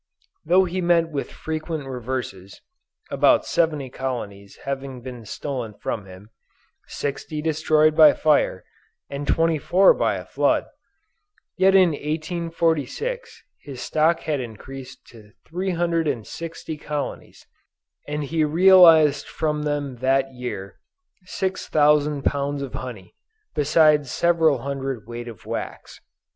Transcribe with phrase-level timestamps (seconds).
[0.43, 2.59] Though he met with frequent reverses
[3.11, 6.31] about 70 colonies having been stolen from him,
[6.87, 8.63] sixty destroyed by fire,
[9.11, 10.65] and 24 by a flood
[11.55, 17.45] yet in 1846 his stock had increased to 360 colonies,
[18.07, 20.79] and he realized from them that year
[21.25, 23.13] six thousand pounds of honey,
[23.53, 26.01] besides several hundred weight of wax.